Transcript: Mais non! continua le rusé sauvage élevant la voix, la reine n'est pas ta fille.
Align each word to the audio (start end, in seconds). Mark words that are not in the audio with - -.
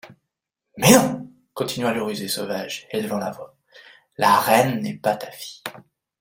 Mais 0.79 0.93
non! 0.95 1.31
continua 1.53 1.93
le 1.93 2.01
rusé 2.01 2.27
sauvage 2.27 2.87
élevant 2.89 3.19
la 3.19 3.29
voix, 3.29 3.55
la 4.17 4.39
reine 4.39 4.79
n'est 4.79 4.97
pas 4.97 5.15
ta 5.15 5.29
fille. 5.29 5.61